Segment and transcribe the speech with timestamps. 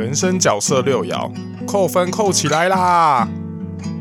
[0.00, 1.30] 人生角色六爻，
[1.66, 3.28] 扣分扣起来啦！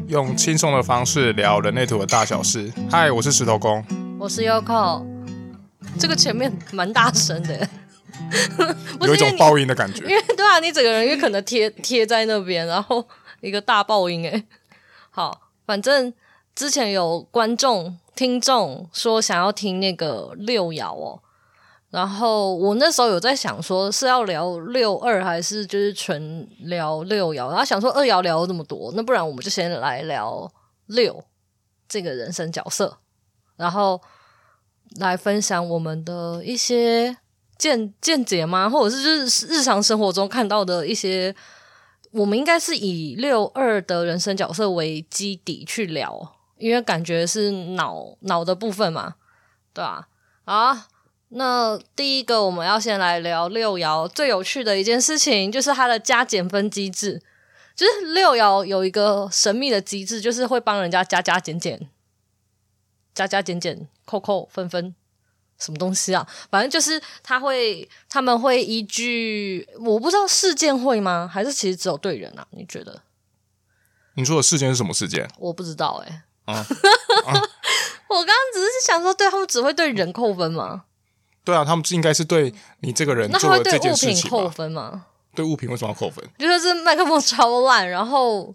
[0.08, 2.72] 用轻松的方式聊人类图的大小事。
[2.90, 3.84] 嗨，我是石头公，
[4.18, 5.06] 我是 Yoko。
[6.00, 7.68] 这个前面蛮大声的，
[9.06, 10.06] 有一种爆音的感觉。
[10.06, 13.06] 因为 对啊，你整个人也可能贴贴在那边，然后
[13.42, 14.42] 一个大爆音哎。
[15.10, 16.14] 好，反正
[16.56, 21.20] 之前有观众听众说想要听那个六爻哦。
[21.90, 30.48] 然后我那时候有在想，说是要聊六二还是就是纯聊六爻，然后想说二爻聊了这么多，那不然我们就先来聊
[30.86, 31.24] 六
[31.88, 33.00] 这个人生角色，
[33.56, 34.00] 然后
[35.00, 37.18] 来分享我们的一些
[37.58, 38.70] 见见解吗？
[38.70, 41.36] 或者是就是日常生活中看到的一些，
[42.12, 49.16] 我们应该是以六二的人生角色为基底去聊，因为感觉是脑脑的部分嘛，
[49.74, 50.08] 对吧？
[50.46, 50.88] 啊。
[51.30, 57.22] 那第一个，我们要先来聊六爻最有趣的一件事情，就是它的加减分机制。
[57.76, 61.90] 就是六爻有一个神秘的机制，就是会帮人家加加减减、
[63.14, 64.94] 加加减减、扣扣分分，
[65.58, 66.28] 什么东西啊？
[66.52, 71.30] 反正就是他会，他们会依据，我不知道事件会吗？
[71.32, 72.46] 还是其实只有对人啊？
[72.50, 73.02] 你觉得？
[74.16, 75.30] 你说的事件是什么事件？
[75.38, 76.52] 我不知道哎、欸。
[76.52, 77.32] 啊啊、
[78.10, 80.84] 我刚刚只是想说，对他们只会对人扣分吗？
[81.50, 84.16] 对啊，他们应该是对你这个人做的这件事情。
[84.26, 85.06] 那他会对物品扣分吗？
[85.34, 86.24] 对物品为什么要扣分？
[86.38, 88.54] 就是这麦克风超烂，然后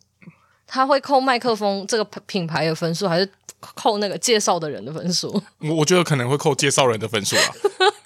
[0.66, 3.28] 他会扣麦克风这个品牌的分数，还是
[3.74, 5.42] 扣那个介绍的人的分数？
[5.58, 7.42] 我我觉得可能会扣介绍人的分数啊。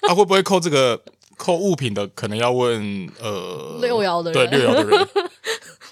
[0.01, 0.99] 他 会不会扣这个
[1.37, 2.07] 扣物品的？
[2.07, 4.49] 可能要问呃六爻的人。
[4.49, 5.07] 对六爻的人，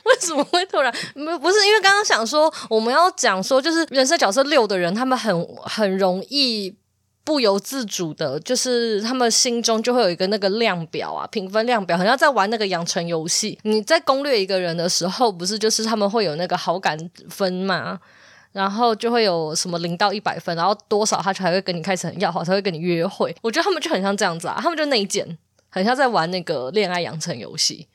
[0.05, 0.91] 为什么会突然？
[1.13, 6.75] 不是因为刚刚想说我们要讲说，就是人生角色六的人，他们很很容易。
[7.27, 13.59] 不由自主的，就是他们心中就会有一个那个量表啊，评分量表，好像在玩那个养成游戏。
[13.63, 16.97] 你在攻略一个人的时候，不是就是他们会有那个好感
[17.29, 17.99] 分嘛？
[18.53, 23.35] 然后就会有什么零到一百分，然后多少他才会跟你开始很要好，才会跟你约会。
[23.41, 25.37] 我觉得他们就很像这样子啊，他们就内建，
[25.67, 27.89] 很像在玩那个恋爱养成游戏。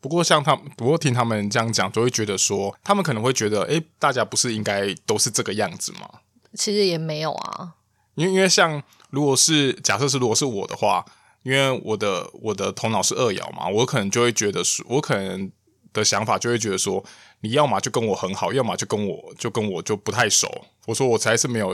[0.00, 6.08] 不过像他们，不过听他们这样讲，就会觉得说，他们可能会觉得，诶，大家不是应该都是这个样子吗？
[6.54, 7.74] 其实也没有啊。
[8.16, 11.04] 因为因为像如果是假设是如果是我的话，
[11.44, 15.48] 因为我的我的头脑是二爻嘛，我可能就会觉得说，我可能
[15.92, 17.02] 的想法就会觉得说，
[17.40, 20.50] 你要么就跟我很好，要么就跟我就跟我就不太熟。
[20.86, 21.68] 我说我才是没有，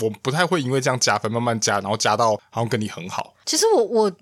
[0.00, 3.34] 我不太会因为这样加分慢慢加，然后加到好像跟你很好。
[3.44, 4.12] 其实我我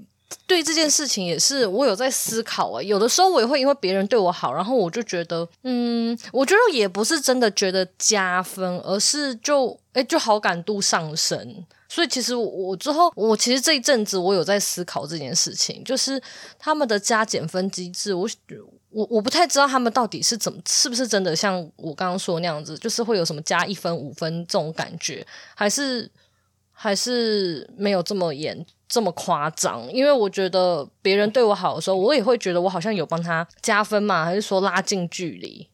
[0.47, 9.79] 对这件事情也是我有在思考啊，有的时候我也会因为别人对我好，然后我就觉得，嗯，我觉得也不是真的觉得加分，而是就。
[9.95, 16.21] 哎，就好感度上升，所以其实我，我之后我其实这一阵子我有在思考这件事情，就是
[16.59, 18.29] 他们的加减分机制，我
[18.91, 25.25] 我我不太知道他们到底是怎么，是不是真的像我刚刚说那样子，就是会有什么加一分、五分这种感觉，
[25.55, 26.11] 还是
[26.73, 29.91] 还是没有这么严、这么夸张？
[29.93, 35.69] 因为我觉得别人对我好的时候，我也会觉得我好像有帮他加分嘛，还是说拉近距离？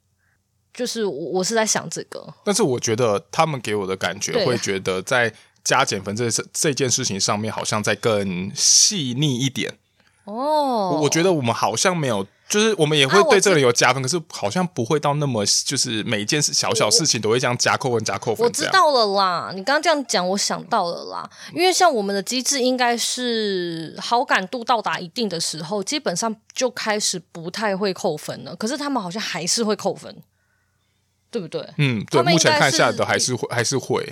[0.72, 5.32] 就是我，我是在想这个，但是我觉得他们给我的感觉会觉得在
[5.64, 9.76] 加减分这这件事情上面，好像在更细腻一点
[10.24, 11.00] 哦。
[11.02, 18.44] 我觉得我们好像没有，就是我们也会对这个人有加分，啊、可是好像不会到那么，就是每一件事小小事情都会这样加扣分、加扣分。
[18.44, 21.30] 我知道了啦，你刚刚这样讲，我想到了啦。
[21.54, 28.54] 因为像我们的机制，应该是好感度到达一定的时候，基本上就开始不太会扣分了。
[28.56, 30.22] 可是他们好像还是会扣分。
[31.32, 31.64] 对不对？
[31.78, 34.04] 嗯，对，目前看下来的还是会，还是会，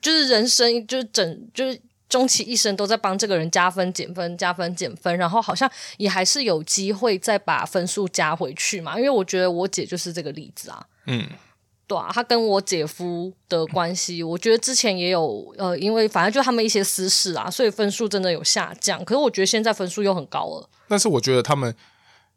[0.00, 1.78] 就是人生，就是整，就是
[2.12, 8.98] 终其一生都在帮这个人加分、减分、加分、减分，然后好像也还是有机会再把分数加回去嘛。
[8.98, 10.84] 因为我觉得我姐就是这个例子啊。
[11.06, 11.26] 嗯，
[11.86, 19.02] 对啊，她跟我姐夫的关系，我觉得之前也有呃，因为反正就他们一些私事啊，所以分数真的有下降。
[19.02, 20.68] 可是我觉得现在分数又很高了。
[20.86, 21.74] 但是我觉得他们。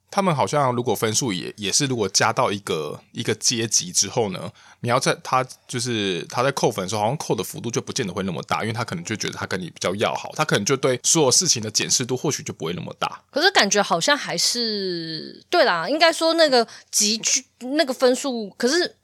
[0.10, 4.50] 他们好像如果分数也也是如果加到一个一个阶级之后呢，
[4.80, 13.22] 你要在他就是他在扣分的时候，好像扣的幅度就不见得会那么大，因为他可能就觉得他跟你比较要好，他可能就对所有事情的检视度或许就不会那么大。
[13.30, 18.96] 可是感觉好像还是对啦，应该说那个级距那个分数，可是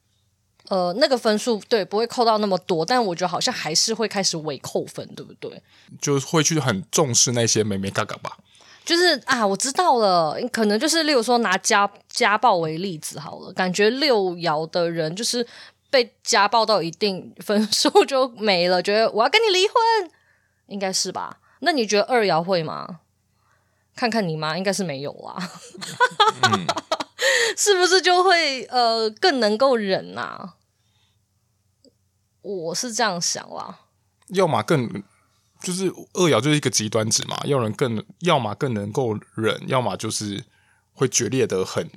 [0.69, 5.62] 呃那个分数对不会扣到那么多，但我觉得好像还是会开始微扣分，对不对？
[6.00, 8.38] 就会去很重视那些美美嘎嘎吧。
[8.83, 15.45] 就是啊，我知道了，可能就是例如说拿家家暴为例子好了，感觉六爻的人就是
[15.89, 19.75] 被家暴到一定分数就没了，觉得我要跟你离婚，
[20.68, 21.39] 应该是吧？
[21.60, 23.01] 那你觉得二爻会吗？
[23.95, 25.51] 看看你妈，应该是没有啦。
[26.44, 26.66] 嗯、
[27.56, 30.56] 是不是就会呃更能够忍啊？
[32.42, 33.81] 我是这样想啦。
[34.30, 35.04] 要么更
[35.62, 40.44] 就是二爻就是一个极端值嘛，要人更要么更能够忍，要么就是
[40.94, 41.90] 会决裂的很，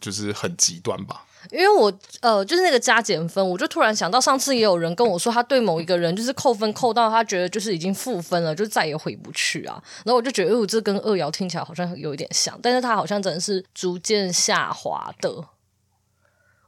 [0.00, 1.26] 就是很极端吧。
[1.50, 1.90] 因为我
[2.20, 9.82] 呃，就是那个加减分，我就突然想到，上次也有人跟我说，他对某一个人就是扣分扣到他觉得就是已经负分了，就再也回不去啊。
[10.04, 15.42] 然后我就觉得，哦，这跟二爻听起来好像有一点像，但是他好像真的是逐渐下滑的。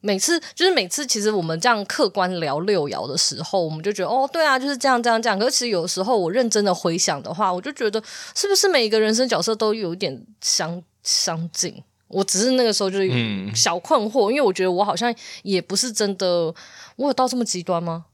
[0.02, 5.38] 每次就是每次，其实我们这样客观聊六爻的时候，我们就觉得哦，对啊，就是这样这样这样。
[5.38, 8.02] 可是其实有时候我认真的回想的话，我就觉得
[8.34, 11.82] 是不是每一个人生角色都有一点相相近？
[12.08, 13.10] 我只是那个时候就是
[13.54, 15.14] 小困惑，嗯、因为我觉得我好像
[15.44, 16.54] 也不是真的，
[16.96, 18.04] 我有到这么极端吗？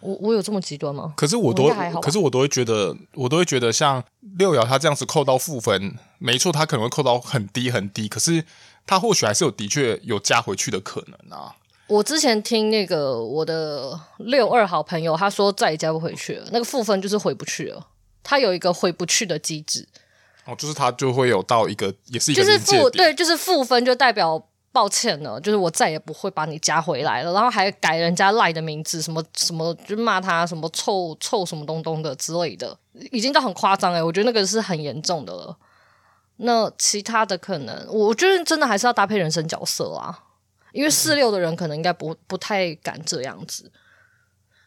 [0.00, 1.14] 我我有这么极端吗？
[1.16, 1.72] 可是我都，
[2.02, 4.04] 可是我都会觉得，我都会觉得像
[4.36, 8.44] 六爻他这样子扣到负分，没错，他可能会扣到很低很低，可是
[8.86, 11.54] 他或许还是有的确有加回去的可能啊。
[11.86, 17.86] 我之前听那个我的六二好朋友他说再也加不回去了，那个负分就是回不去了，
[18.22, 19.86] 他有一个回不去的机制。
[20.46, 24.42] 哦，就是他就会有到一个，也是一个就是负对，就是负分就代表
[24.72, 32.76] 抱歉了，就是我再也不会把你加回来了，然后还改人家赖的名字，什么什么就骂他什么臭臭什么东东的之类的，
[33.12, 35.56] 已经到很夸张诶，我觉得那个是很严重的了。
[36.36, 40.24] 那其他的可能，我觉得真的还是要搭配人生角色啊，
[40.72, 43.70] 因为四六的人可能应该不不太敢这样子。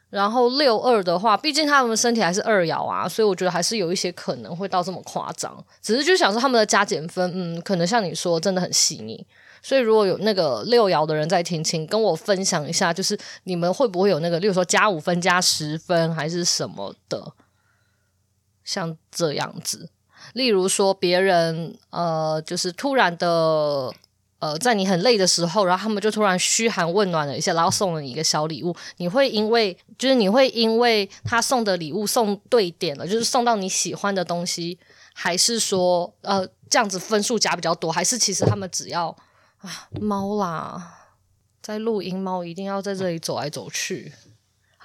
[0.10, 5.62] 然后六二的话，毕竟他们身体还是二爻啊，所以我觉得还是有一些可能会到这么夸张。
[5.82, 9.28] 只是就想说他们的加减分，嗯，可能像你说真的很细腻。
[9.62, 17.34] 所以如果有那个六爻的人在听，请跟我分享一下，就是你们会不会有那个，例如说加五分、加十分还是什么的，
[18.64, 19.90] 像这样子。
[20.34, 23.94] 例如说别人呃，就是突然的。
[24.40, 28.76] 呃，在你很累的时候，然后他们就突然嘘寒问暖了一下，然后送了你一个小礼物。
[28.98, 34.78] 你会因为就是你会因为他送的礼物送对点了，就是送到你喜欢的东西，
[35.16, 39.08] 还是说呃这样子分数加比较多，还是其实他们只要
[39.58, 41.08] 啊猫啦，
[41.64, 44.14] 在录音，猫一定要在这里走来走去。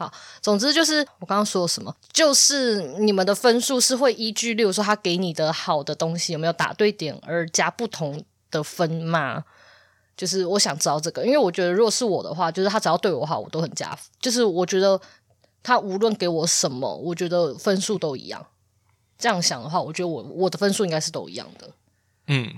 [0.03, 9.45] 好，总之就是我刚刚说什么，就是你们的分数是会依据，例如说他给你的好的东西有没有打对点而加不同的分吗？
[10.17, 13.97] 就是我想知道这个，因为我觉得如果是我的话，就是他只要对我好，我都很加。
[14.21, 15.01] 就是我觉得
[15.63, 18.45] 他无论给我什么，我觉得分数都一样。
[19.19, 21.71] 这样想的话，我觉得我我的分数应该是都一样的。
[22.27, 22.53] 嗯，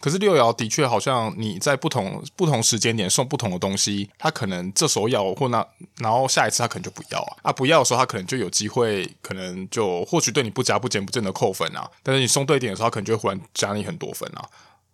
[0.00, 5.66] 可是六爻的确好像你在不同不同时间点送不同的东西，他可能这时候要或那，
[5.98, 7.36] 然后下一次他可能就不要啊。
[7.42, 11.90] 啊，不要的时候他可能就有机会，可能就或许对你不加不减不正的扣分啊。
[12.02, 14.48] 但是你送对点的时候，他可能就会忽然加你很多分啊。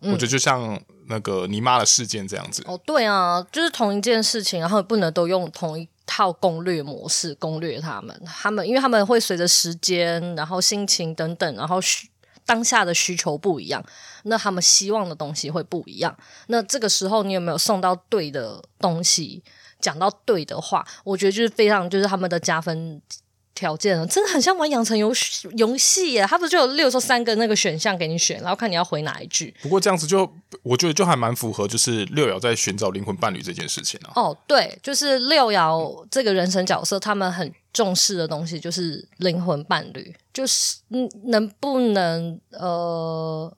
[0.04, 2.60] 我觉得就像那个你妈的事件这样子。
[2.66, 8.22] 哦，对啊，就是同一件事情，然后不能都用同一套攻略模式攻略他们。
[8.26, 12.08] 他们因为他们会随着时间，然后心情等等，然后需
[12.44, 13.84] 当下的需求不一样，
[14.24, 16.16] 那他们希望的东西会不一样。
[16.48, 19.42] 那这个时候你有没有送到对的东西，
[19.80, 23.00] 讲到对的话，我觉得就是非常就是他们的加分。
[23.54, 26.26] 条件了，真的很像玩养成游戏游戏耶！
[26.26, 29.54] 他不是就有六说三个那个选项给你选，然后看你要回哪一句。
[29.62, 30.31] 不过这样子就
[30.62, 34.12] 我觉得就还蛮符合，就是六爻在寻找灵魂伴侣这件事情啊。
[34.17, 40.76] 哦，对，就是六爻这个人生角色，他们很重视的东西就是灵魂伴侣，就是
[41.24, 43.55] 能不能呃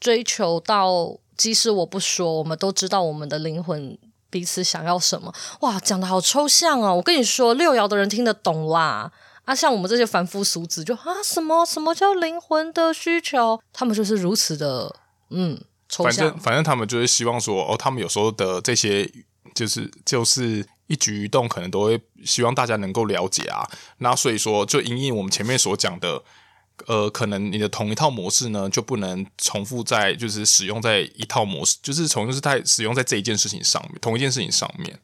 [0.00, 3.96] 追求到，即使我不说，我们都知道我们的灵魂
[4.28, 5.32] 彼此想要什么。
[5.60, 6.96] 哇，讲得好抽象哦！
[6.96, 9.12] 我跟你说，六爻的人听得懂啦。
[9.46, 13.62] 啊，像我们这些凡夫俗子就，就啊，什么什么叫灵魂的需求？
[13.72, 14.94] 他们就是如此的，
[15.30, 15.56] 嗯，
[15.88, 16.12] 抽象。
[16.12, 19.08] 反正反正他们就是希望说，哦，他们有时候的这些，
[19.54, 23.64] 就是就是一举一动，可能都会希望大家能够了解啊。
[23.98, 26.20] 那所以说，就因应我们前面所讲的，
[26.88, 34.98] 呃，可能你的同一套模式呢，就不能重复在，就是使用在一套模式，就是重复是在使用在这一件事情上面，同一件事情上面，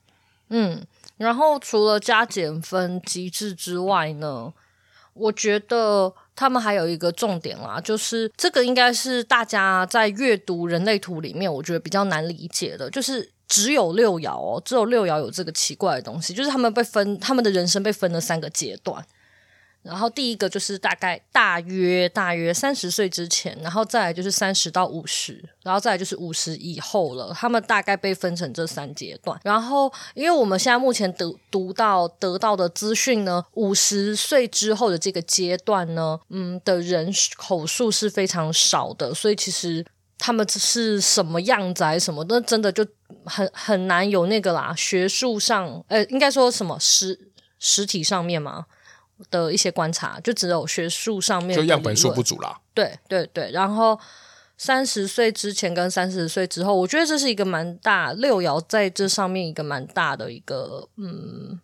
[0.49, 0.85] 嗯。
[1.23, 4.53] 然后除了加减分机制之外呢，
[5.15, 19.05] 我觉得他们还有一个重点啦，就是这个应该是大家在阅读人类图里面，我觉得比较难理解的，就是只有六爻哦，只有六爻有这个奇怪的东西，就是他们被分，他们的人生被分了三个阶段。
[19.83, 27.33] 然后第一个就是大概大约大约三十岁之前，然后再来就是三十到五十，然后再来就是五十以后了。
[27.35, 29.39] 他们大概被分成这三阶段。
[29.43, 39.85] 然后，因为我们现在目前得读到得到的资讯呢，五十岁之后的这个阶段呢，嗯的人口数是非常少的，所以其实
[40.17, 42.87] 他们是什么样子什么，那真的就
[43.25, 44.73] 很很难有那个啦。
[44.77, 47.19] 学术上，呃，应该说什么实
[47.59, 48.67] 实体上面嘛。
[49.31, 52.59] 的一些观察，就只有学术上面，就样本数不足啦。
[52.75, 53.99] 对对对，然后
[54.57, 61.61] 三十岁之前跟三十岁之后，我觉得这是一个蛮大六爻在这上面一个蛮大的一个嗯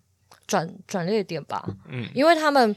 [0.47, 1.65] 转转捩点吧。
[1.89, 2.75] 嗯，因为他们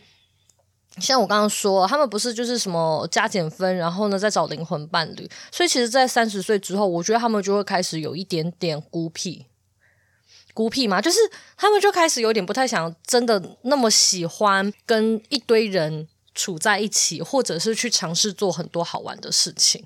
[0.98, 9.46] 像我刚刚说，他们不是就是什么加减分，然后呢再找灵魂伴侣，所以其实，在三十岁之后，我觉得他们就会开始有一点点孤僻。
[10.54, 11.20] 孤僻嘛，就是
[11.58, 19.86] 他们就开始有点不太想真的那么喜欢跟一堆人处在一起，或者是去尝试做很多好玩的事情。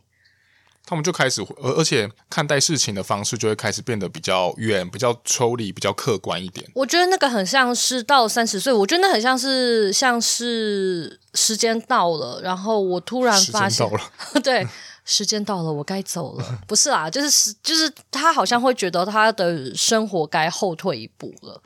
[0.87, 6.63] 他们就开始，而而且看待事情的方式就会开始变得比较远、比较抽离、比较客观一点。
[6.75, 13.87] 我觉得那个很像是到三十岁，我觉得那很像是像是时间到了，然后我突然发现，
[14.43, 14.67] 对。
[15.07, 16.43] 时间到了，我该走了。
[16.67, 21.61] 不是啊，就是就是他好像会觉得他的生活该后退一步了，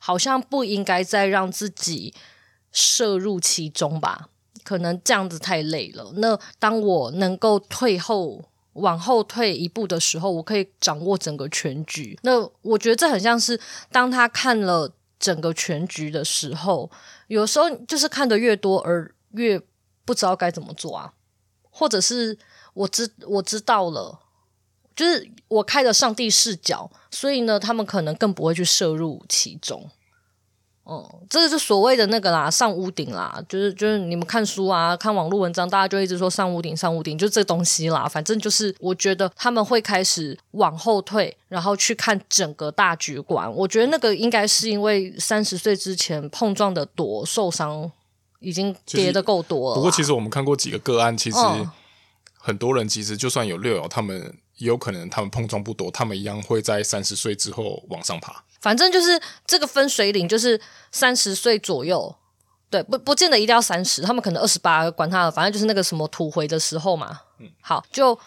[0.00, 2.12] 好像不应该再让自己
[2.72, 4.28] 涉入其中吧？
[4.64, 6.12] 可能这样子太累了。
[6.16, 12.18] 那当我能够退后、往后退一步的时候，我可以掌握整个全局。
[12.22, 13.58] 那我觉得这很像是
[13.92, 16.90] 当他看了整个全局的时候，
[17.28, 19.60] 有时候就是看得越多，而越
[20.04, 21.12] 不知道该怎么做啊，
[21.70, 22.36] 或者是。
[22.74, 24.18] 我知我知道了，
[24.94, 29.88] 就是我开的上帝视角，所以呢，他们可能更不会去摄入其中。
[30.86, 38.08] 嗯，这个是所谓的那个啦，上屋顶啦，就是就是你们看书啊，看网络文章，大家就一直说上屋顶，上屋顶，就这东西啦。
[38.08, 43.52] 反正就是，我觉得他们会开始往后退，然后去看整个大局观。
[43.52, 47.88] 我觉得那个应该是因为三十岁之前碰撞的多，受伤
[48.40, 49.76] 已经跌得够多了。
[49.76, 51.70] 不过，其实我们看过几个个案，其实、嗯。
[52.40, 54.18] 很多人其实就算有六爻，他们
[54.56, 58.42] 也有可能他们碰撞不多，他们一样会在三十岁之后往上爬。
[58.60, 62.14] 反正就是这个分水岭，就是三十岁左右，
[62.68, 67.20] 对，不不见得一定要三十，他们可能二十八，管他了，反正就是那个什么土回的时候嘛。
[67.38, 68.18] 嗯，好，就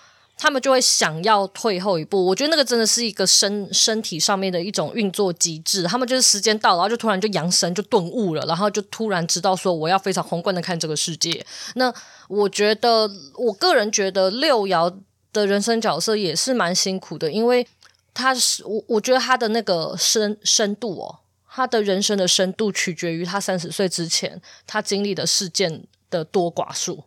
[0.43, 2.25] 他们就会想要退后一步。
[2.25, 11.45] 我觉得那个真的是一个身身体上面的一种运作机制，他们就是时间到了，然后就突然就扬升，就顿悟了，然后就突然知道说我要非常宏观的看这个世界。
[11.75, 11.93] 那
[12.27, 14.93] 我觉得，我个人觉得六爻
[15.31, 17.65] 的人生角色也是蛮辛苦的，因为
[18.13, 21.19] 他是我，我觉得他的那个深深度哦，
[21.50, 27.05] 他的人生的深度取决于他三十岁之前他经历的事件的多寡数。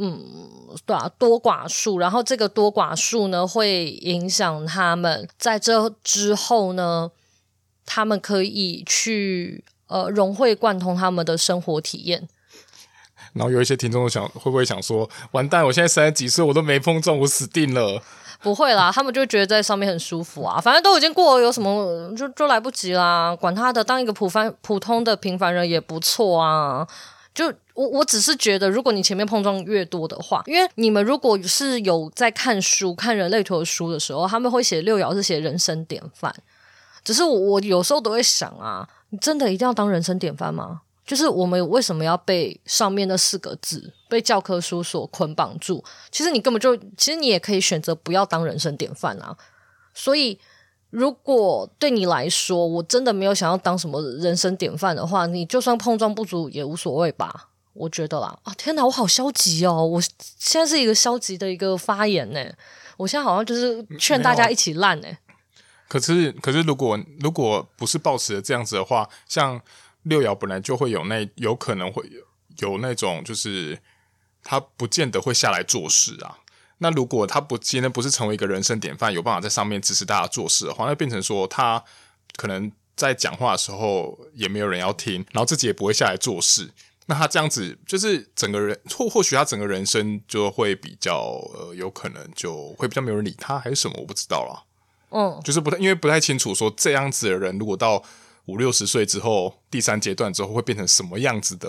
[0.00, 0.24] 嗯，
[0.86, 7.10] 对啊，多寡数，然后这个多寡数呢，会影响他们在这之后呢，
[7.84, 12.28] 他们可以去呃融会贯通他们的生活体验。
[13.32, 18.00] 然后有一些听众想，会不会想说，完蛋，我现在三十几岁，我都没碰撞，我死定了？
[18.40, 26.86] 不会啦， 他们就觉得在上面很舒服啊，反正都已经过了，有什么就就来不及啦，管他的，当一个普凡普通的平凡人也不错啊。
[27.34, 36.34] 就我我只是觉得，如果你前面碰撞越多的话，因为你们如果是有在看书、看人类图的书的时候，他们会写六爻是写人生典范，
[37.04, 40.80] 只是我我有时候都会想啊，你真的一定要当人生典范吗？
[41.06, 45.84] 就是我们为什么要被上面那四个字被教科书所捆绑住？
[46.10, 49.36] 其实你根本就，其实你也可以选择不要当人生典范啊。
[49.94, 50.38] 所以，
[50.90, 57.48] 如果对你来说，我真的没有想要当什么人生典范的话，你就算碰撞不足也无所谓吧。
[57.78, 59.84] 我觉得啦，啊天哪，我好消极哦！
[59.84, 62.44] 我现在是一个消极的一个发言呢。
[62.96, 65.08] 我现在好像就是劝大家一起烂呢。
[65.88, 69.60] 可是，可是如果如果不是抱持这样子的话，像。
[70.04, 73.78] 六爻本来就会有那有可能会有有那种，就是
[74.42, 76.38] 他不见得会下来做事啊。
[76.78, 81.82] 那如果他不今天不是成为一个人生典范，有办法在上面支持大家做事的话，那变成说他
[82.36, 86.70] 可能在讲话的时候也没有人要听，然后自己也不会下来做事。
[87.08, 94.62] 那他这样子就是整个人或或许他整个人生就会比较呃有可能就会比较没有人理他还是什么，我不知道啦。
[95.10, 98.02] 嗯，就是不太因为不太清楚说这样子的人如果到。
[98.48, 101.68] 五六十岁之后，第三阶段之后会变成什么样子的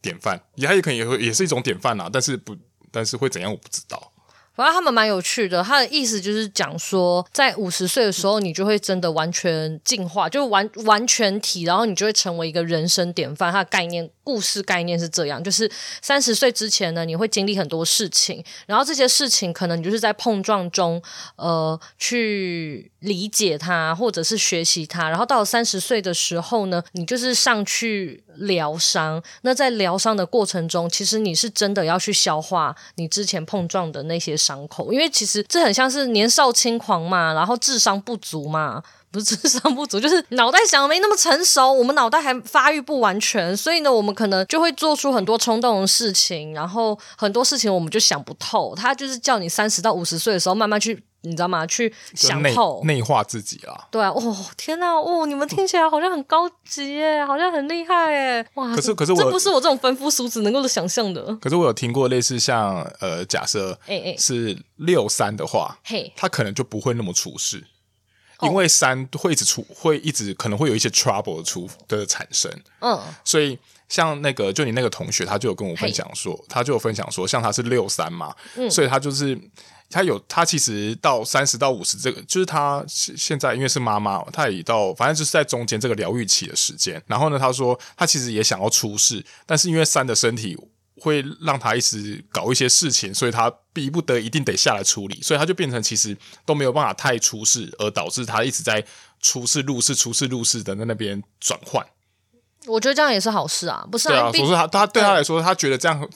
[0.00, 0.42] 典范？
[0.56, 2.56] 也他也可能也会也是一种典范啦，但是不，
[2.90, 4.11] 但是会怎样我不知道。
[4.54, 13.50] 反正他们蛮有趣的，他的意思就是讲说，在五十岁的时候，你就会真的完全进化，就完完全体，然后你就会成为一个人生典范。
[13.50, 21.02] 他的概念、故事概念是这样，就是三十岁之前呢，你会经历很多事情，然后这些事情可能你就是在碰撞中，
[21.36, 29.22] 呃，去理解它，或者是学习它，然后到了三十岁的时候呢，你就是上去疗伤。
[29.42, 34.32] 那在疗伤的过程中，其实你是真的要去消化你之前碰撞的那些。
[34.42, 48.74] 伤口，因为其实这很像是年少轻狂嘛，然后智商不足嘛，不是智商不足，就是脑袋想的没那么成熟，我们脑袋还发育不完全，所以呢，我们可能就会做出很多冲动的事情，然后很多事情我们就想不透。
[48.74, 51.04] 他就是叫你三十到五十岁的时候慢慢去。
[51.22, 51.64] 你知道吗？
[51.66, 53.86] 去想透内化自己啊！
[53.90, 58.46] 对啊，哦天哪，哦你们听起来好像很高级耶， 好像很厉害耶！
[58.54, 61.34] 哇，可是可是我这不是我这种凡夫俗子能够想象的。
[61.36, 63.78] 可是我有听过类似像呃，假设
[64.18, 67.64] 是六三的话，嘿，他可能就不会那么出事，
[68.40, 72.50] 因为三会一直出，会一直可能会有一些 trouble 的出的产生。
[72.80, 73.56] 嗯，所以
[73.88, 78.34] 像那个就你那个同学，他就有跟我分享说，他就有分享说，像他是六三嘛，
[78.68, 79.38] 所以他就是。
[79.92, 87.00] 他有，他其实到三十到五十这个，就是他现在因为是妈妈，他也到，反正就是在中间这个疗愈期的时间。
[87.06, 90.56] 然后呢，他说他其实也想要出世，但是因为三的身体
[90.98, 98.82] 会让他一直搞一些事情，所以他逼不得一定得下来处理，所以他就变成其实都没有办法太出世，而导致他一直在
[99.20, 101.84] 出世入世、出世入世的在那边转换。
[102.66, 104.30] 我觉得这样也是好事啊，不是啊？
[104.32, 106.08] 对啊，所以他他对他来说，他觉得这样。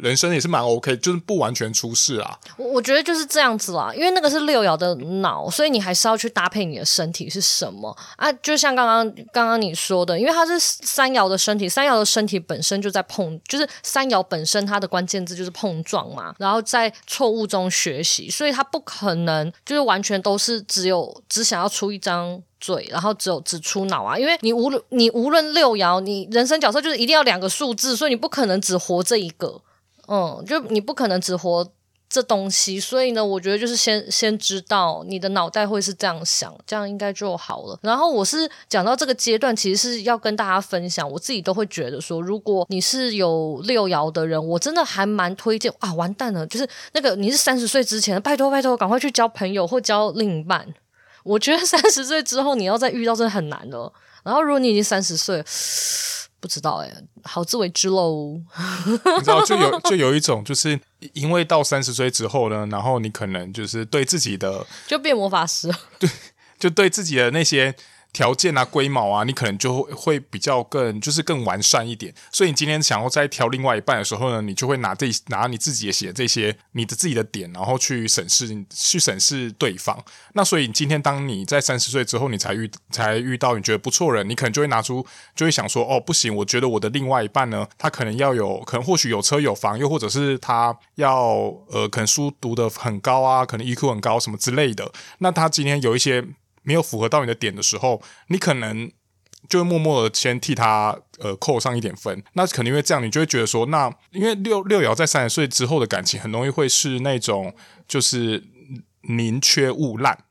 [0.00, 2.38] 人生也是蛮 OK，就是不完全出事啊。
[2.56, 8.32] 我我觉得就是这样子啦，因为那个是六爻的脑，所以你还是要去搭配你的身体是什么啊？
[8.34, 29.60] 就像刚刚刚刚你说的，因为它是三爻的身体，三爻的身体本身就在碰，就是三爻本身它的关键字就是碰撞嘛，然后在错误中学习，所以它不可能就是完全都是只有只想要出一张嘴，然后只有只出脑啊，因为你无论你无论六爻，你人生角色就是一定要两个数字，所以你不可能只活这一个。
[30.12, 31.66] 嗯，就你不可能只活
[32.06, 37.78] 这东西，所以呢，我觉得就是先先知道你的脑袋会是这样想，这样应该就好了。
[37.80, 45.94] 然后我是讲到这个阶段，其实是要跟大家分享，我自己都会觉得说，如果你是有六爻的人，我真的还蛮推荐啊。
[45.94, 50.74] 完蛋了，就是那个你是三十岁之前，拜托拜托，赶快去交朋友或交另一半。
[51.24, 53.90] 我觉得三十岁之后你要再遇到真的很难了。
[54.22, 55.42] 然后如果你已经三十岁。
[56.42, 58.40] 不知道哎、欸，好自为之喽。
[59.16, 60.78] 你知道，就有就有一种，就是
[61.12, 66.10] 因为到三十岁之后呢，然后你可能就是对自己的就变魔法师，对，
[66.58, 67.72] 就对自己的那些。
[68.12, 72.12] 条件啊，龟毛啊，你可能就会会比较更就是更完善一点。
[72.30, 79.98] 所以你今天想要再挑另外一半的时候呢，你就会拿这拿你自己也写这些你的自己的点，然后去审视去审视对方。
[80.34, 91.26] 那所以今天当你在三十岁之后，你才遇才遇到你觉得不错人，你可能就会拿出就会想说，哦，不行，我觉得我的另外一半呢，他可能要有可能或许有车有房，又或者是他要
[91.70, 94.92] 呃可能书读得很高啊，可能 EQ 很高什么之类的。
[95.20, 96.22] 那他今天有一些。
[96.62, 98.90] 没有符合到你的点的时候，你可能
[99.48, 102.22] 就会默默的先替他呃扣上一点分。
[102.34, 107.52] 那可能因为这样，你就会觉得说，那因为六六爻在三十岁之后的感情，很容易会是那种
[107.88, 108.44] 就是
[109.02, 110.24] 宁缺毋滥。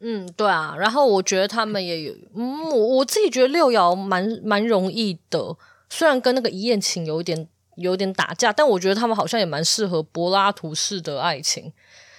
[0.00, 0.74] 嗯，对啊。
[0.76, 5.56] 然后我觉得他们也有，嗯，我我自己觉得六爻蛮蛮容易的，
[5.88, 11.72] 虽然跟那个一夜情有点有点打架，但我觉得他们好像也蛮适合柏拉图式的爱情，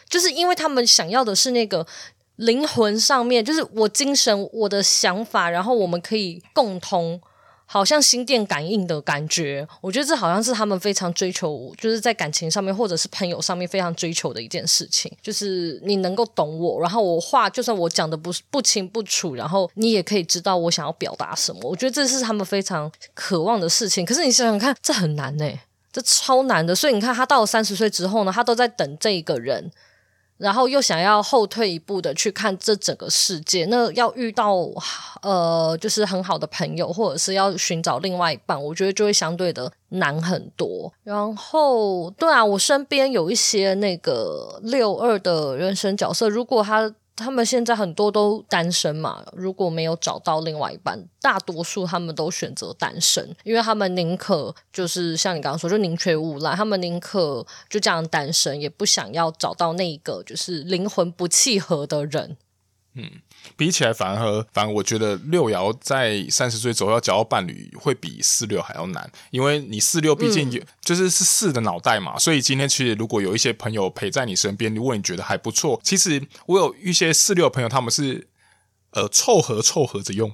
[0.07, 1.85] 就是因为他们想要的是那个。
[2.39, 7.19] 灵魂上面就是我精神，我的想法，然后我们可以共通，
[7.65, 9.67] 好像心电感应的感觉。
[9.81, 21.59] 我觉得这好像是他们非常追求，就是在感情上面或者是朋友上面非常追求的一件事情，就是你能够懂我，然后我话就算我讲的不不清不楚，然后你也可以知道我想要表达什么。
[21.63, 24.05] 我觉得这是他们非常渴望的事情。
[24.05, 25.59] 可是你想想看，这很难欸，
[25.91, 26.73] 这超难的。
[26.73, 29.69] 所以你看，他到了三十岁之后呢，他都在等这一个人。
[30.39, 34.55] 然后又想要后退一步的去看这整个世界，那要遇到
[35.21, 40.91] 呃，就是很好的朋友，或者是要寻找另外一半，我觉得就会相对的难很多。
[41.03, 46.91] 然后，对啊，我身边有一些那个六二的人生角色，如果他。
[47.19, 62.37] 他们现在很多都单身嘛，如果没有找到另外一半，大多数他们都选择单身，因为他们宁可就是像你刚刚说，就宁缺毋滥，他们宁可就这样单身，也不想要找到那一个就是灵魂不契合的人。
[63.01, 63.21] 嗯，
[63.55, 78.27] 比起来反而反而我觉得六爻在三十岁左右要找到伴侣会比四六还要难，因为你四六毕竟有、嗯、就是是四的脑袋嘛，所以今天其实如果有一些朋友陪在你身边，如果你觉得还不错，其实我有一些四六的朋友，他们是
[78.91, 80.31] 呃凑合凑合着用。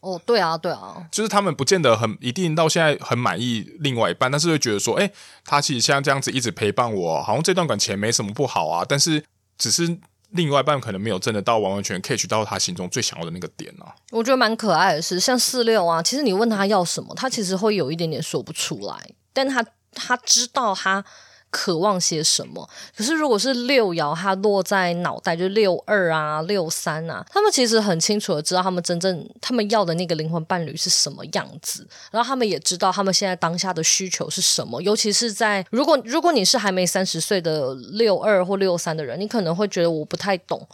[0.00, 5.10] 哦，对啊，对啊，就是他们不见得很一定到现在很满意另外一半，但是会觉得说，哎，
[5.44, 9.24] 他其实像这样子一直陪伴我，好像这段感情没什么不好啊，但是
[9.58, 9.98] 只是。
[10.30, 21.04] 另外一半可能没有真的到完完全全 catch 到他心中最想要的那个点呢、我觉得蛮可爱的是，像四六啊，其实你问他要什么，他其实会有一点点说不出来，但他他知道他。
[21.50, 22.68] 渴望些什么？
[22.96, 34.80] 可是如果是六爻，它落在脑袋，就六二啊、六三啊，他们其实很清楚的知道他们真正他们要的那个灵魂伴侣是什么样子，然后他们也知道他们现在当下的需求是什么。
[34.82, 40.66] 尤其是在如果如果你是还没三十岁的六二或六三的人，你可能会觉得我不太懂。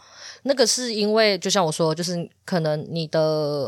[0.47, 3.19] 那个是因为，就像我说，就是可能你的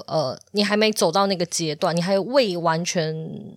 [0.06, 3.16] 呃，你还没走到那个阶段，你还未完全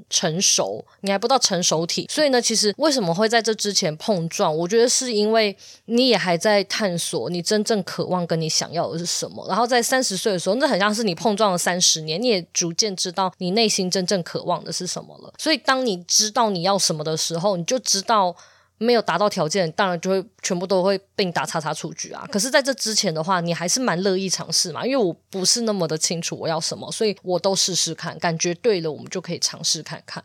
[0.09, 4.55] 成熟，你还不到成熟体，所以呢，其实为什么会在在这之前碰撞？
[4.55, 9.47] 我觉得是因为你也还在探索你真正渴望跟你想要的是什么。
[9.49, 15.33] 然后在三十岁的时候，那很像是你碰撞了三十年，你也逐渐知道你内心真正渴望的是什么了。
[15.39, 18.37] 所以当你知道你要什么的时候，你就知道。
[18.83, 22.27] 没有达到条件，当然就会全部都会被你打叉叉出局啊。
[22.33, 30.25] 可是，在这之前的话，你还是蛮乐意尝试嘛，因为我不是那么的清楚我要什么，所以我都试试看，感觉对了，我们就可以尝试看看。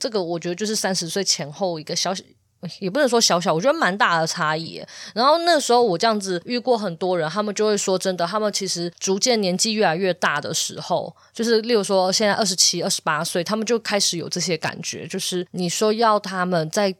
[0.00, 2.24] 这个我觉得就是三十岁前后一个小小，
[2.80, 4.82] 也不能说小小，我觉得蛮大的差异。
[5.14, 16.96] 然后那时候我这样子遇过很多人，他们就会说真的，他们其实逐渐年纪越来越大的时候，就是例如说现在二十七、二十八岁，他们就开始有这些感觉，就是你说要他们再。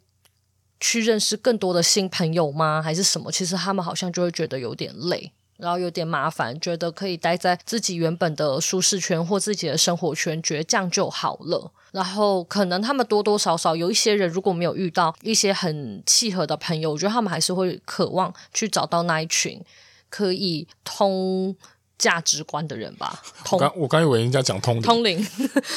[0.83, 2.81] 去认识更多的新朋友吗？
[2.81, 3.31] 还是什么？
[3.31, 11.71] 其实他们好像就会觉得有点累，然后有点麻烦，觉得可以待在自己原本的舒适圈或自己的生活圈，觉得这样就好了。
[11.93, 19.61] 然后可能他们多多少少有一些人，如果没有遇到一些很契合的朋友，我觉得他们还是会渴望去找到那一群
[20.09, 21.57] 可以通
[21.99, 23.21] 价值观的人吧。
[23.45, 25.27] 通我刚我刚以为人家讲通灵，通灵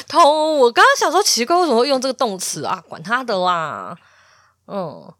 [0.07, 0.57] 通。
[0.59, 2.83] 我刚刚想说奇怪，为什么会用这个动词啊？
[2.87, 3.97] 管他的啦。
[4.67, 5.11] 嗯，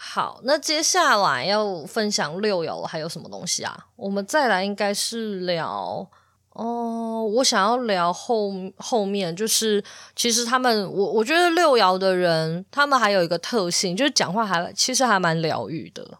[0.00, 3.86] 好，那接下来要分享六爻还有什么东西啊？
[3.96, 6.08] 我们再来应该是聊
[6.50, 9.82] 哦，我想要聊后后面，就是
[10.14, 16.18] 其实他们，我我觉得六爻的人，他们还有一个特性，就是讲话还其实还蛮疗愈的，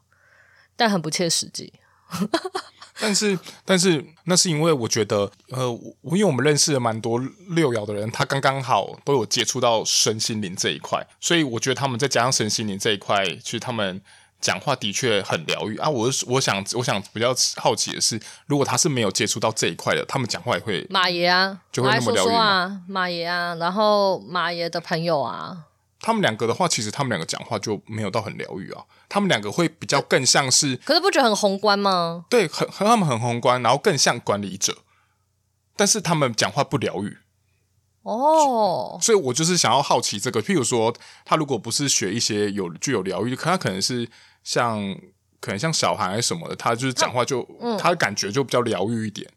[0.76, 1.72] 但很不切实际。
[3.00, 14.00] 但是，但是那是因为我觉得，呃，我因为我们认识了蛮多六爻的人，他刚刚好都有接触到身心灵这一块，所以我觉得他们再加上身心灵这一块，其实他们
[14.40, 15.88] 讲话的确很疗愈啊。
[15.88, 25.66] 我我想，我想比较好奇的是，如果他是没有接触到这一块的，他们讲话也会马爷啊，就会那么疗愈啊，马爷啊，然后马爷的朋友啊。
[26.00, 28.84] 他们两个的话，其实他们两个讲话就没有到很疗愈啊。
[29.08, 32.24] 他们两个会比较更像是，可是不觉得很宏观吗？
[32.30, 34.78] 对，很和他们很宏观，然后更像管理者。
[35.76, 37.18] 但是他们讲话不疗愈
[38.02, 40.40] 哦，所以我就是想要好奇这个。
[40.42, 44.08] 譬如说，他如果不是学一些有具有疗愈，可他可能是
[44.44, 44.78] 像
[45.40, 49.28] 可能像小孩什么的，他就是讲话就他，嗯，他的感觉就比较疗愈一点。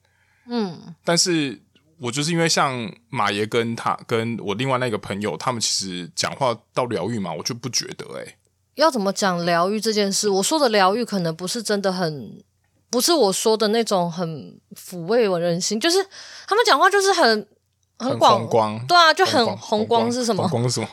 [0.46, 1.60] 嗯，但是。
[2.02, 8.36] 我就是因为像马爷跟他跟我另外那个朋友，他们其实讲话到疗愈嘛，我就不觉得诶、欸。
[8.76, 10.28] 要怎么讲疗愈这件事？
[10.28, 12.42] 我说的疗愈可能不是真的很，
[12.90, 16.04] 不是我说的那种很抚慰我人心，就是
[16.48, 17.48] 他们讲话就是很。
[18.00, 20.42] 很广，很光，对啊，就很宏光是什么？
[20.48, 20.88] 宏观是什么？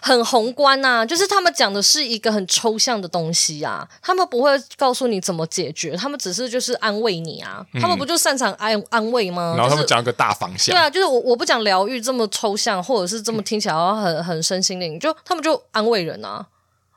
[0.00, 9.54] 很宏观呐，就是他们讲的是一个很抽象的东西啊，他们不会告诉你怎么解决，他们只是就是安慰你啊，嗯、他们不就擅长安安慰吗？
[9.56, 16.46] 然后他们讲一个大方向，对啊，就是我我不讲疗愈这么抽象，或者是这么听起来很很身心灵，就他们就安慰人啊，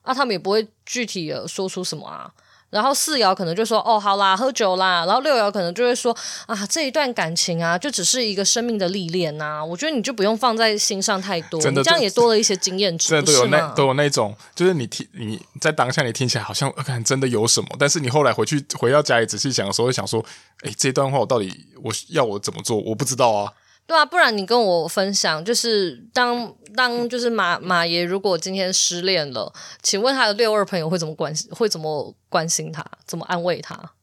[0.01, 2.31] 啊，他们也不会具体的说出什么啊。
[2.71, 5.05] 然后四爻可能就说哦，好啦，喝酒啦。
[5.05, 6.15] 然后六爻可能就会说
[6.47, 9.63] 啊，这一段感情啊，就只是一个生命的历练呐、啊。
[9.63, 13.09] 我觉得你就不用放在心上太多，你这样也多了一些经验值。
[13.09, 20.25] 真的都有那都有那种，就是你听你在当下你听起来好像真的有什么，但是你后来回去回到家里仔细想的时候，会想说，
[20.63, 21.51] 哎，这段话我到底
[21.83, 22.77] 我要我怎么做？
[22.79, 23.51] 我不知道啊。
[23.87, 31.51] 对啊，不然你跟我分享，就是当当就是马马爷如果今天失恋了，请问他的六二朋友会怎么关心？
[31.51, 32.85] 会怎么关心他？
[33.05, 33.93] 怎么安慰他？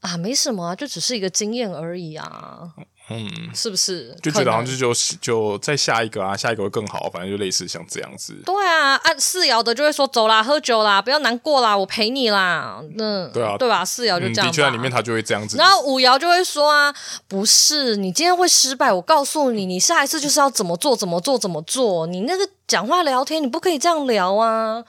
[0.00, 2.74] 啊，没什么啊，就只是一个经验而已啊。
[3.10, 4.16] 嗯，是不是？
[4.22, 8.34] 就觉得好像就就就再下一个啊，下一个会更好，反正就类似像这样子。
[8.46, 12.80] 对啊，按、啊、四爻的就会说走啦，喝酒啦，不要难过啦，我陪你啦。
[12.94, 13.84] 那对啊，对吧？
[13.84, 14.48] 四爻就这样、嗯。
[14.48, 15.56] 的确，在里面他就会这样子。
[15.56, 16.94] 然后五爻就会说啊，
[17.26, 22.06] 不是你今天会失败，我告诉你，你下一次就是要怎么做，怎么做，怎么做。
[22.06, 24.84] 你那个讲话聊天，你不可以这样聊啊。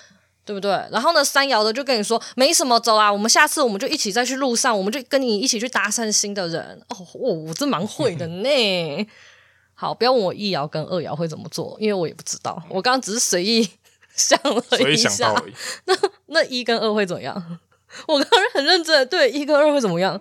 [0.51, 0.69] 对不对？
[0.91, 6.83] 然后呢，三爻的就跟你说没什么，走啦，我们下次我们就一起再去路上，我们就跟你一起去搭讪新的人。
[6.89, 9.07] 哦，我我这蛮会的呢。
[9.73, 12.61] 好，不要问我一爻跟二爻会怎么做，因为我也不知道。
[12.67, 13.65] 我刚刚只是随意
[14.13, 14.61] 想了
[14.91, 15.33] 一下。
[15.87, 17.59] 那那一跟二会怎么样？
[18.07, 20.19] 我刚刚很认真的，对，一跟二会怎么样？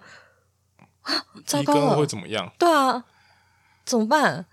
[1.02, 2.52] 啊， 糟糕了，一跟二会怎么样？
[2.56, 3.02] 对啊，
[3.84, 4.46] 怎么办？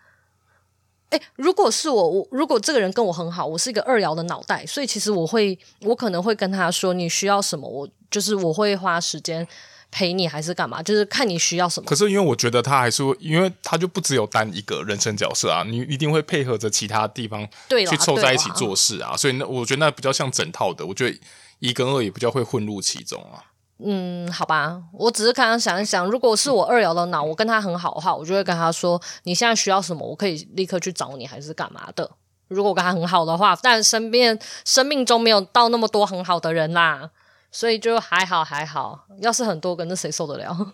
[1.09, 9.47] 哎，如果是我，我如果这个人跟我很好，我是一个二爻的脑袋，所以其实我会，我可能会跟他说，你需要什么，我就是我会花时间
[9.89, 11.87] 陪你，还是干嘛，就是看你需要什么。
[11.87, 21.17] 可是因为我觉得他还是会，因为他就不只有单一个人生角色啊，你一定会配合着其他地方去凑在一起做事啊，所以那我觉得那比较像整套的，我觉得
[21.59, 23.46] 一跟二也比较会混入其中啊。
[23.79, 32.09] 嗯，好吧，我只是刚刚想一想，如果是我二爻的脑，我跟他很好的话，我就会跟他说，你现在需要什么，我可以立刻去找你，还是干嘛的？
[32.47, 37.11] 如果我跟他很好的话，但身边生命中没有到那么多很好的人啦，
[37.51, 39.05] 所以就还好还好。
[39.19, 40.73] 要是很多个，那谁受得了？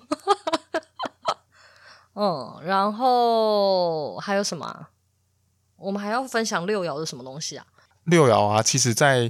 [2.16, 4.88] 嗯，然后还有什么？
[5.76, 7.66] 我们还要分享六爻的什么东西啊？
[8.06, 9.30] 六爻啊，其实在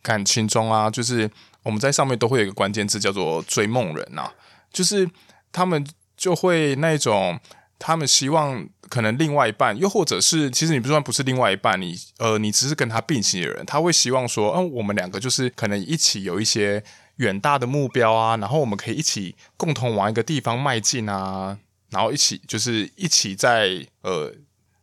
[0.00, 1.30] 感情中啊，就是。
[1.68, 4.32] 我们在上面都会有一个关键字叫做追梦人呐、
[4.72, 5.06] 就是
[5.52, 7.38] 他们就会那种，
[7.78, 16.82] 他们希望可能另外一半，又或者是其实你不算不是另外一半，你呃你只是跟他并行的人，他会希望说，嗯，我们两个就是可能一起有一些
[17.16, 21.58] 远大的目标啊，然后我们可以一起共同往一个地方迈进啊，
[21.90, 24.32] 然后一起就是一起在呃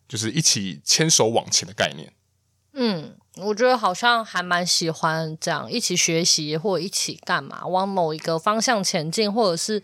[0.07, 2.13] 就是一起牵手往前的概念，
[2.73, 3.15] 嗯。
[3.41, 9.83] 我觉得好像还蛮喜欢这样一起学习或者一起干嘛，往某一个方向前进，或者是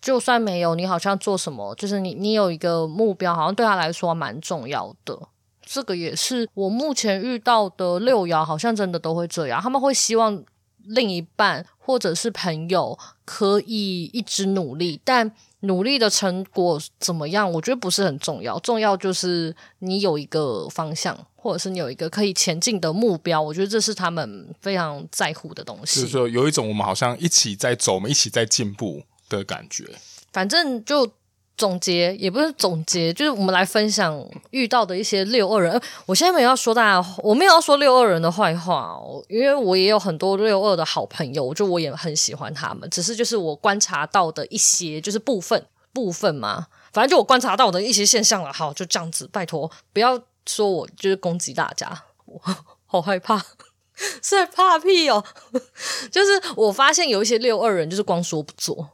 [0.00, 5.18] 就算没有你，好像做什么，就是你你有一个目标，好像对他来说蛮重要的。
[5.62, 10.44] 这个也是我目前遇到的六爻，好像真的都会这样，他们会希望
[10.84, 21.26] 另一半或者是朋友可以一直努力，但努力的成果怎么样，我觉得不是很重要，重要就是你有一个方向。
[21.46, 26.00] 或者是你有一个可以前进的目标，我觉得这是他们非常在乎的东西。
[26.00, 29.84] 就是说，有一种我们好像一起在走，我们一起在进步的感觉。
[30.32, 31.08] 反正就
[31.56, 35.80] 总结，也不是总结，就是我们来分享遇到的一些六二人。
[36.04, 42.88] 我现在没有要说大家，我没有要说六二人的坏话哦，因为我也有很多六二的好朋友，就我也很喜欢他们。
[42.90, 48.52] 只是就是我观察到的一些，就是部分部分嘛，反正就我观察到的一些现象了。
[48.52, 50.22] 好，就这样子，拜托不要。
[50.48, 52.40] 说我就是攻击大家，我
[52.86, 53.36] 好害怕，
[53.98, 55.24] 是在怕屁哦。
[56.08, 58.90] 就是我发现有一些六二人就是光说不做，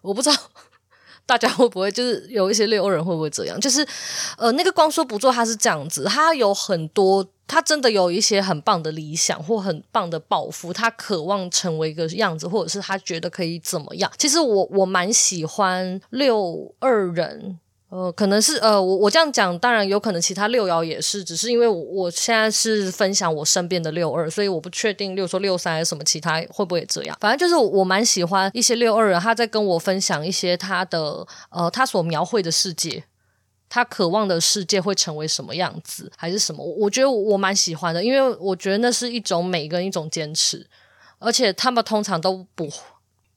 [0.00, 0.36] 我不知道
[1.26, 3.60] 大家会不会就是有一些六二人会不会这样？
[3.60, 3.86] 就是
[4.36, 14.10] 呃，那个光说不做，他是这样子，他有很多，他真的有一些很棒的理想或很棒的抱负，他渴望成为一个样子，或者是他觉得可以怎么样。
[14.18, 17.58] 其实我我蛮喜欢六二人。
[17.90, 27.18] 呃，可能是呃，我我这样讲，当然有可能其他六爻也是，只是因为我我现在是分享我身边的六二，所以我不确定，六说六三还是什么其他会不会这样。
[27.20, 33.02] 反正就是我蛮喜欢一些六二人，他在跟我分享一些他的呃，他所描绘的世界，
[33.68, 36.64] 他渴望的世界会成为什么样子，还是什么？
[36.64, 40.64] 我觉得我蛮喜欢的，因为我觉得那是一种美跟一种坚持，
[41.18, 42.70] 而且他们通常都不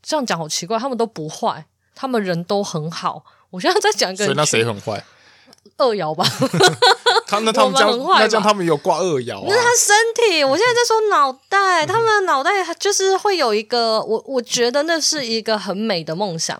[0.03, 3.25] 这样讲，好奇怪，他们都不坏，他们人都很好。
[3.53, 5.03] 我现在在讲一个，所以那谁很坏？
[5.77, 6.25] 二爻吧。
[7.27, 9.45] 他那他们这样，那这样他们有挂二爻啊？
[9.47, 10.43] 那是他身体。
[10.43, 16.59] 我现在在说脑袋，他们的脑袋就是会有一个，我我觉得那是一个很美的梦想。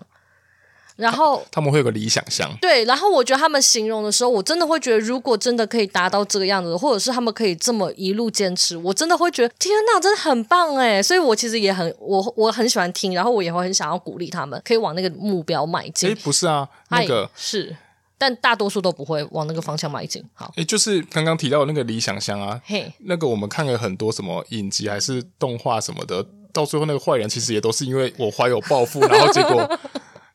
[0.96, 2.84] 然后他，他们会有个理想乡，对。
[2.84, 11.02] 然后我觉得他们形容的时候，我真的会觉得，如果真的可以达到这个样子，或者是他们可以这么一路坚持，我真的会觉得天哪，真的很棒哎！
[11.02, 16.10] 所以我其实也很我我很喜欢听，然后我也会很想要鼓励他们，可以往那个目标迈进。
[16.10, 17.76] 哎，不是啊，那个是，
[18.16, 20.24] 但大多数都不会往那个方向迈进。
[20.32, 29.68] 好，哎，就是刚刚提到的那个理想乡啊，嘿，那个我们看了很多什么影集还是动画什么的，到最后那个坏人其实也都是因为我怀有抱负，然后结果。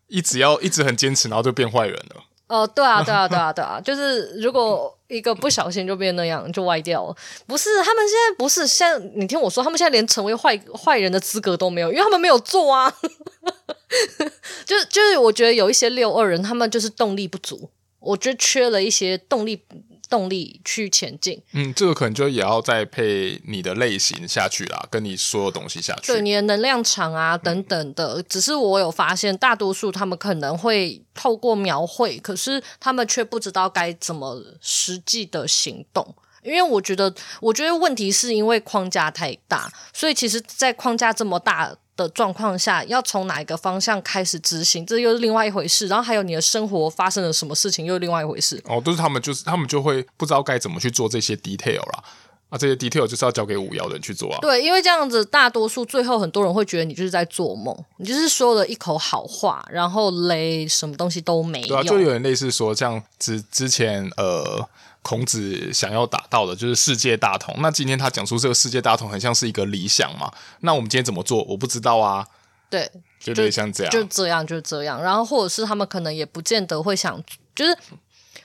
[0.10, 2.24] 一直要一直很坚持，然后就变坏人了。
[2.48, 7.16] 哦，对啊，对啊，对啊，对啊， 就是如果一个不小心就变那样，就歪掉了。
[7.46, 12.92] 不是，他们现在不是现在，你听我说，他们现在连成为坏坏人的资格都没有，因为他们没有做啊。
[14.66, 17.70] 就就是，我觉得有一些六二人，他们就是动力不足，
[18.00, 19.64] 我觉得缺了一些动力。
[20.10, 28.16] 动力去前进，嗯，这个可能就也要再配你的类型下去啦，跟你所有东西下去，对你的能量场啊等等的。
[28.16, 36.16] 嗯、只是我有发现，大多数他们可能会透过描绘，可是他们却不知道该怎么实际的行动。
[36.44, 45.88] 因为我觉得，我觉得问题是因为框架太大，所以其实，在框架这么大的状况下，要从哪一个方向开始执行，这又是另外一回事。
[45.88, 48.62] 然后还有你的生活发生了什么事情，又是另外一回事。
[48.66, 52.04] 哦，都是他们，就是他们就会不知道该怎么去做这些 detail 啦。
[52.50, 54.40] 啊，这些 detail 就是要交给五幺的人去做啊。
[54.42, 61.68] 对，因为这样子，大多数最后很多人会觉得你就是在做梦，你就是说了一口好话，然后嘞，什么东西都没有。
[61.68, 64.68] 对啊，就有点类似说，像之之前呃。
[65.02, 67.56] 孔子想要达到的就是世界大同。
[67.60, 70.32] 那今天他讲出这个世界大同，很像是一个理想嘛？
[70.60, 71.44] 那我们今天怎么做？
[71.44, 72.28] 我不知道啊。
[72.70, 75.02] 对，就类似像这样，就这样，就这样。
[75.02, 77.20] 然后或者是他们可能也不见得会想，
[77.56, 77.76] 就是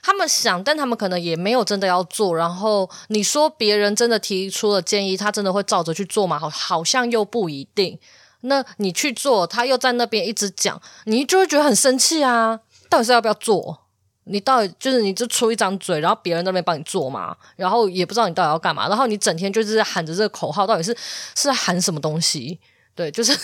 [0.01, 2.35] 他们想，但他们可能也没有真的要做。
[2.35, 6.39] 然后你说别人真的提出了建议，他真的会照着去做吗？
[6.39, 7.99] 好，好像又不一定。
[8.41, 12.59] 那你去做，他又在那边一直讲，你就会觉得很生气啊！
[12.89, 13.84] 到底是要不要做？
[14.25, 20.91] 你到底就是你就出一张嘴，然后别人在那边帮你做嘛，然后也不知道你到底要干嘛，然后你整天就是喊着这个口号，到底是
[21.35, 22.59] 是在喊什么东西？
[22.95, 23.37] 对， 就是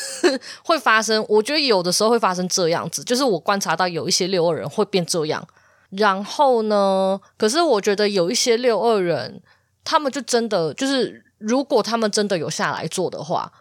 [0.64, 1.26] 会发生。
[1.28, 5.46] 我觉得有的时候会发生这样子，就是我观察到有一些六二人会变这样。
[5.90, 9.42] 然后呢，可是我觉得有一些六二人，
[9.84, 13.52] 他们就真的就是，如果他们真的有下来做的话，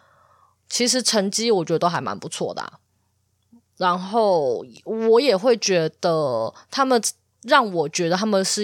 [0.69, 2.79] 其实成绩我觉得都还蛮不错的啊。
[3.81, 7.01] 然后我也会觉得，他们
[7.41, 8.61] 让我觉得他们是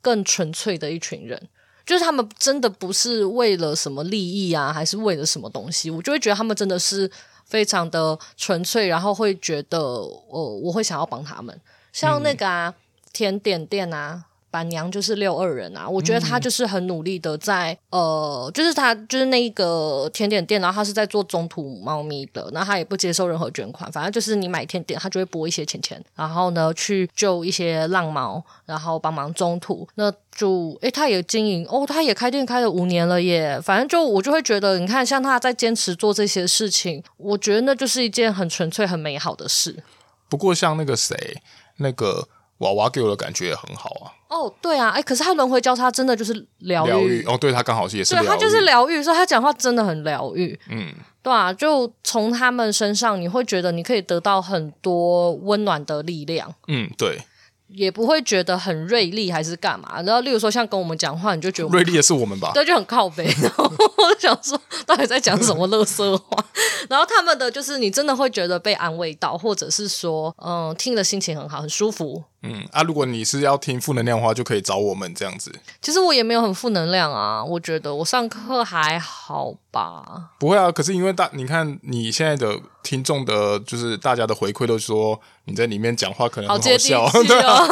[0.00, 1.38] 更纯粹的一群人，
[1.84, 7.10] 就是他们真的不是为了什么利益啊，还是为了什么东西，我就会觉得他们真的是
[7.44, 11.60] 非常的纯粹，然后会觉得，呃，我会想要帮他们，
[11.92, 12.74] 像那个啊，
[13.12, 14.24] 甜点店啊。
[14.56, 39.84] 板娘就是六二人啊，我觉得他就是很努力的在、嗯、呃，就是他就是那一个甜点店，然后他是在做中途猫咪的，那他也不接受任何捐款，反正就是你买甜点，他就会拨一些钱钱，然后呢去救一些浪猫，然后帮忙中途，那就诶，他也经营哦，他也开店开了五年了耶，反正就我就会觉得，你看像他在坚持做这些事情，我觉得那就是一件很纯粹、很美好的事。
[40.30, 41.42] 不过像那个谁，
[41.76, 42.26] 那个。
[42.58, 44.12] 娃娃给我的感觉也很好啊！
[44.28, 50.58] 哦，对啊，哎，可是他轮回交叉真的就是疗愈哦，对他刚好是也是对，他就是疗愈，所以他讲话真的很疗愈。
[50.70, 50.92] 嗯，
[51.22, 56.54] 对啊，就从他们身上你会觉得你可以得到很多温暖的力量。
[56.68, 57.20] 嗯，对。
[57.68, 62.52] 也不会觉得很锐利还是干嘛，然后例如说像跟我们讲话，你就觉得锐利的是我们吧？
[62.54, 63.24] 对，就很靠北。
[63.42, 66.44] 然后我就想说，到底在讲什么乐色话？
[66.88, 72.22] 然后他们的就是你真的会觉得被安慰到，或者是说，嗯，听的心情很好，很舒服。
[72.48, 75.52] 嗯啊，如果你是要听负能量的话，就可以找我们这样子。
[75.80, 80.30] 其实我也没有很负能量啊，我觉得我上课还好吧。
[80.38, 87.66] 不会啊，可是因为大，你看你现在的听众的，就是大家的回馈都说你在里面讲话可能很好笑，好 对啊。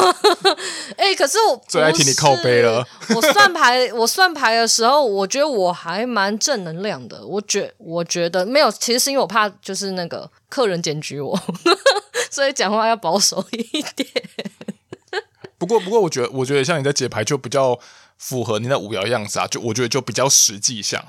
[0.97, 2.85] 哎、欸，可是我最爱听你靠背了。
[3.15, 7.25] 我算牌，我算牌的时候，我觉得我还蛮正能量的。
[7.25, 11.37] 我觉我觉得没有，其实是因为我怕就是那个客人检举我，
[12.35, 14.09] 所以讲话要保守一点。
[15.57, 17.79] 不过，不过，我觉得，我觉得像你在解牌就比较
[18.17, 21.01] 符合你那五爻样子啊，就我觉得就比较实际像。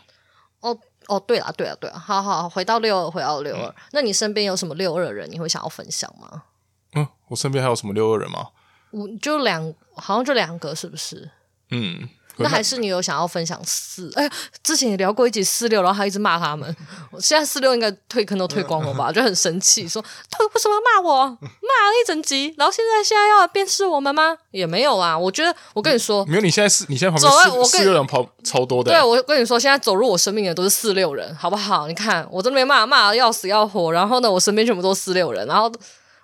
[0.61, 3.75] 哦哦，对了，对了，对了，好好，回到六二，回到六二，嗯。
[3.91, 6.45] 那你身边有什么六二的人，你会想要分享吗？
[6.95, 8.51] 嗯，我身边还有什么六二人吗？
[8.93, 11.29] 我就两，好像就两个，是不是？
[11.71, 12.09] 嗯。
[12.39, 14.11] 那还是你有想要分享四？
[14.15, 14.31] 哎，
[14.63, 16.75] 之前也聊过一集四六，然后还一直骂他们。
[17.19, 19.11] 现在四六应该退坑都退光了吧？
[19.11, 21.25] 就很生气，说他为什么要骂我？
[21.27, 24.37] 骂了一整集，然后现在现在要辨识我们吗？
[24.51, 25.17] 也没有啊。
[25.19, 26.43] 我觉得我跟你说，没有。
[26.43, 28.91] 你现在是，你现在旁边四，六人跑超多的。
[28.91, 31.87] 对，我跟你说，现在走入我生命的都是四六人，好不好？
[31.87, 35.73] 你看我这边骂骂的要死要活，然后呢，我身边全部都是四六人，然后。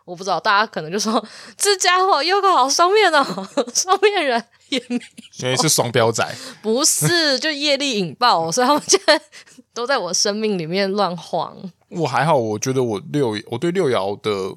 [0.05, 1.25] 我不知道，大家可能就说
[1.57, 3.25] 这家伙又个好双面哦，
[3.73, 5.01] 双面人也没有，
[5.39, 6.27] 因为是双标仔，
[6.61, 9.21] 不是就业力引爆，所以他们现在
[9.73, 11.57] 都在我生命里面乱晃。
[11.89, 14.55] 我还好，我觉得我六我对六爻的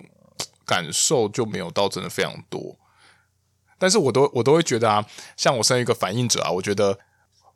[0.65, 2.77] 感受就没有到真的非常多，
[3.77, 5.05] 但是我都我都会觉得啊，
[5.37, 6.97] 像我身为一个反应者啊，我觉得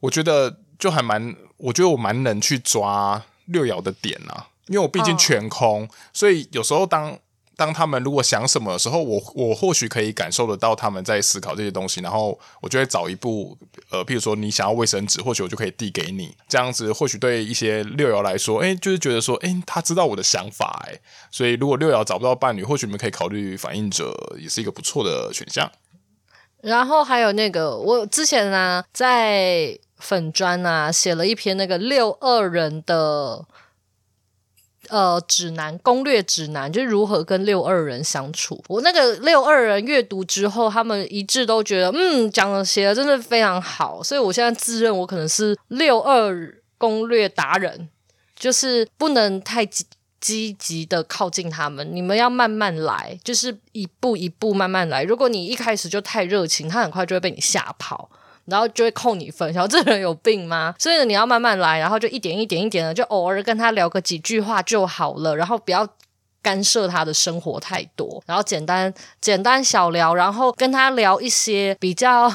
[0.02, 7.17] 我觉得就还蛮，我觉得我蛮能去抓六爻的点啊，因为我毕竟全空，哦，所以有时候当。
[7.60, 13.58] 当他们如果想什么的时候，我我或许可以感受得到他们在思考这些东西，然后我就会找一部
[13.91, 20.98] 呃，譬如说你想要卫生纸，或许我就可以递给你，这样子或许对一些六爻来说，哎，就是觉得说，哎，他知道我的想法，哎，
[21.30, 25.69] 所以如果六爻找不到伴侣，或许你们可以考虑反映者，也是一个不错的选项。
[26.62, 33.46] 然后还有那个，我之前呢、在粉砖啊写了一篇那个六二人的。
[34.90, 38.63] 呃，指南攻略指南就是如何跟六二人相处。
[38.67, 44.02] 我那个六二人阅读之后，他们一致都觉得，嗯，讲的写的真的非常好。
[44.02, 47.87] 所以我现在自认我可能是六二攻略达人，
[48.35, 49.85] 就是不能太积
[50.19, 55.04] 积极的靠近他们，你们要慢慢来，就是一步一步慢慢来。
[55.04, 58.10] 如果你一开始就太热情，他很快就会被你吓跑。
[58.50, 60.73] 然后就会扣你分， 然后这人有病吗？
[60.79, 65.87] 所以呢，你要慢慢来，然后就一点一点一点的，就偶尔跟他聊个几句话就好了，然后不要
[66.41, 72.31] 干涉他的生活太多，然后简单简单小聊，然后跟他聊一些比较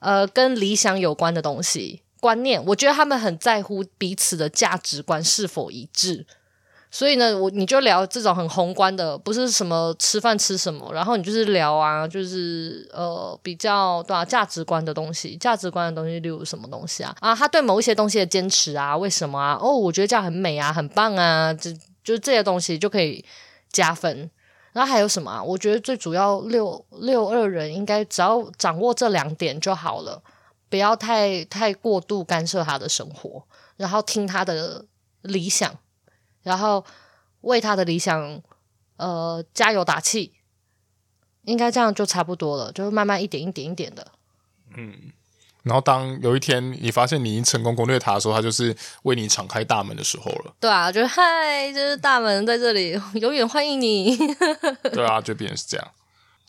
[0.00, 6.26] 呃跟理想有关的东西观念，我觉得他们很在乎彼此的价值观是否一致。
[6.96, 19.58] 所以呢，我你就聊这种很宏观的，不是什么吃饭吃什么，然后你就是聊啊，就是呃比较对啊价值观的东西，价值观的东西，例如什么东西啊啊，他对某一些东西的坚持啊，为什么啊？
[19.60, 21.70] 哦，我觉得这样很美啊，很棒啊，就
[22.02, 23.22] 就是这些东西就可以
[23.70, 24.30] 加分。
[24.72, 25.42] 然后还有什么啊？
[25.42, 30.22] 我觉得最主要六六二人应该只要掌握这两点就好了，
[30.70, 33.44] 不要太太过度干涉他的生活，
[33.76, 34.86] 然后听他的
[35.20, 35.70] 理想。
[36.46, 36.84] 然后
[37.40, 38.40] 为他的理想，
[38.98, 40.32] 呃，加油打气，
[41.42, 44.06] 应该这样就差不多了，就是慢慢一点一点一点的。
[44.76, 45.10] 嗯，
[45.64, 50.54] 然后当有一天你发现你已经成功攻略他的时候，他就是为你敞开大门的时候了。
[50.60, 54.16] 对啊，就嗨，就是大门在这里， 永远欢迎你。
[54.94, 55.88] 对啊，就变成是这样。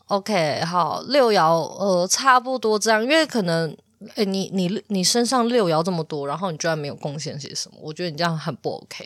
[0.06, 3.76] OK，好，六爻，呃，差不多这样，因为可能，
[4.14, 9.04] 诶，你你你身上六爻这么多，然后你居然没有贡献些什么，我觉得你这样很不 OK。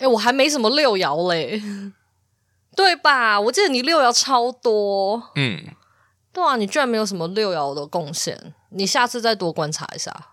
[0.00, 1.62] 哎，我还没什么六爻嘞，
[2.74, 3.38] 对吧？
[3.38, 5.62] 我记得你六爻超多，嗯，
[6.32, 10.28] 对啊，你居然没有什么六爻的贡献，你下次再多观察一下。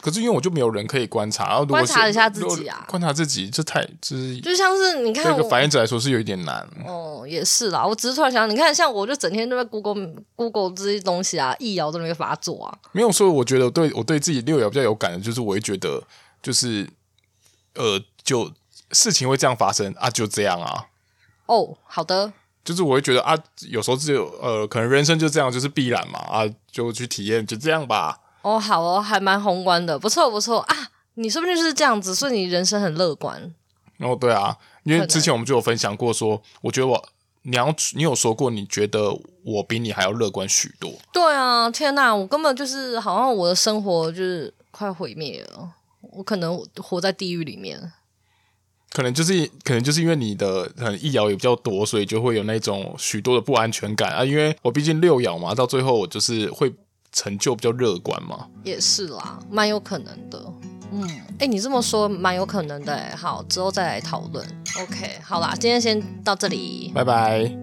[0.00, 6.64] 可是因为我就没有人可以观察，然后观察一下自己啊，观察自己，这太就是就像是你看，对个反应者来说是有一点难。
[6.86, 12.78] 哦，也是啦，我只是突然想，你看，像我就整天都在 Google Google 这些东西啊，易爻都没法做啊。
[12.92, 16.00] 没有说，我觉得对我对自己六爻比较有感的，就是我会觉得，
[16.40, 16.88] 就是
[17.74, 18.52] 呃，就。
[18.92, 20.86] 事情会这样发生啊，就这样啊。
[21.46, 22.32] 哦，好的。
[22.64, 28.18] 就是我会觉得啊，有时候只有呃，可能人生就这样，就是必然嘛啊，就去体验，就这样吧。
[28.42, 30.88] 哦，好哦，还蛮宏观的，不错不错啊。
[31.14, 33.54] 你说不定就是这样子，所以你人生很乐观。
[34.00, 37.08] 哦，对啊，因为之前我们就有分享过说，说我觉得我
[37.42, 40.92] 你要你有说过，你觉得我比你还要乐观许多。
[41.12, 45.70] 对啊，天哪，我根本就是好像我的生活就是快毁灭了，
[46.00, 47.92] 我可能活在地狱里面。
[48.92, 54.24] 可能就是可能就是因为你的很一咬也比较多，所以就会有那种许多的不安全感啊。
[54.24, 56.72] 因为我毕竟六咬嘛，到最后我就是会
[57.12, 58.46] 成就比较乐观嘛。
[58.64, 60.42] 也是啦，蛮有可能的。
[60.92, 63.14] 嗯，哎、欸，你这么说蛮有可能的。
[63.16, 64.46] 好，之后再来讨论。
[64.80, 67.54] OK，好啦，今天先到这里，拜拜。